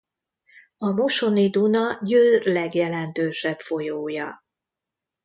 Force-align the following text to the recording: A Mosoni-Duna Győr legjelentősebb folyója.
A 0.77 0.89
Mosoni-Duna 0.91 1.99
Győr 2.03 2.45
legjelentősebb 2.45 3.59
folyója. 3.59 4.43